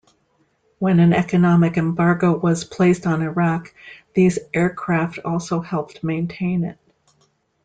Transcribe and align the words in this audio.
When 0.79 0.99
an 0.99 1.13
economic 1.13 1.77
embargo 1.77 2.35
was 2.35 2.63
placed 2.63 3.05
on 3.05 3.21
Iraq, 3.21 3.71
these 4.15 4.39
aircraft 4.51 5.19
also 5.23 5.59
helped 5.61 6.03
maintain 6.03 6.63
it. 6.63 6.79